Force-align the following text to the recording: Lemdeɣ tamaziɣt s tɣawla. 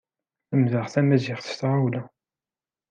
Lemdeɣ 0.49 0.85
tamaziɣt 0.93 1.45
s 1.49 1.53
tɣawla. 1.59 2.01